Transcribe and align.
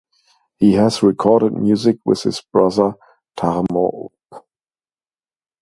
He 0.57 0.73
has 0.73 1.03
recorded 1.03 1.53
music 1.53 1.99
with 2.05 2.23
his 2.23 2.41
brother 2.51 2.95
Tarmo 3.37 4.09
Urb. 4.33 4.41